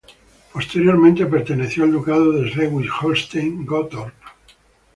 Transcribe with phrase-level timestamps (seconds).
[0.51, 4.15] Posteriormente perteneció al ducado de Schleswig-Holstein-Gottorp.